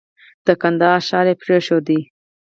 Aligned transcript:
د 0.45 0.47
کندهار 0.61 0.99
ښار 1.07 1.27
پرېښود. 1.41 1.87